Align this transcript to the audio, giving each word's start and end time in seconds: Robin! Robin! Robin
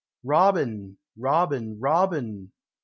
Robin! 0.23 0.97
Robin! 1.15 1.77
Robin 1.79 2.51